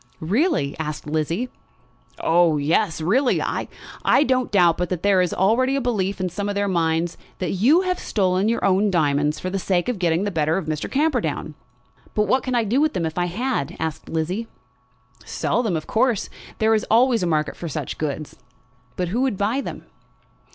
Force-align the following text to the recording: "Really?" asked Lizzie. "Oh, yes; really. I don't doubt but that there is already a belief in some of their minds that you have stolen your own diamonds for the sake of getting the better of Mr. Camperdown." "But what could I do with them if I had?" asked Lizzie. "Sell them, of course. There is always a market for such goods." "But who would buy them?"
"Really?" 0.19 0.75
asked 0.79 1.05
Lizzie. 1.05 1.49
"Oh, 2.19 2.57
yes; 2.57 3.01
really. 3.01 3.39
I 3.39 3.67
don't 4.25 4.49
doubt 4.51 4.79
but 4.79 4.89
that 4.89 5.03
there 5.03 5.21
is 5.21 5.31
already 5.31 5.75
a 5.75 5.79
belief 5.79 6.19
in 6.19 6.27
some 6.27 6.49
of 6.49 6.55
their 6.55 6.67
minds 6.67 7.17
that 7.37 7.51
you 7.51 7.81
have 7.81 7.99
stolen 7.99 8.49
your 8.49 8.65
own 8.65 8.89
diamonds 8.89 9.39
for 9.39 9.51
the 9.51 9.59
sake 9.59 9.87
of 9.89 9.99
getting 9.99 10.23
the 10.23 10.31
better 10.31 10.57
of 10.57 10.65
Mr. 10.65 10.89
Camperdown." 10.89 11.53
"But 12.15 12.23
what 12.23 12.41
could 12.41 12.55
I 12.55 12.63
do 12.63 12.81
with 12.81 12.93
them 12.93 13.05
if 13.05 13.19
I 13.19 13.25
had?" 13.25 13.75
asked 13.79 14.09
Lizzie. 14.09 14.47
"Sell 15.23 15.61
them, 15.61 15.77
of 15.77 15.85
course. 15.85 16.31
There 16.57 16.73
is 16.73 16.83
always 16.89 17.21
a 17.21 17.27
market 17.27 17.55
for 17.55 17.69
such 17.69 17.99
goods." 17.99 18.35
"But 18.95 19.09
who 19.09 19.21
would 19.21 19.37
buy 19.37 19.61
them?" 19.61 19.83